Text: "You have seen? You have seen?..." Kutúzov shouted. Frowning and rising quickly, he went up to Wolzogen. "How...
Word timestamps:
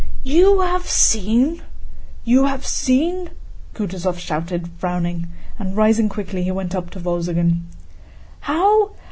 "You 0.23 0.61
have 0.61 0.87
seen? 0.87 1.61
You 2.25 2.45
have 2.45 2.65
seen?..." 2.65 3.29
Kutúzov 3.75 4.17
shouted. 4.17 4.67
Frowning 4.79 5.27
and 5.59 5.77
rising 5.77 6.09
quickly, 6.09 6.41
he 6.41 6.49
went 6.49 6.73
up 6.73 6.89
to 6.89 6.99
Wolzogen. 6.99 7.67
"How... 8.39 8.93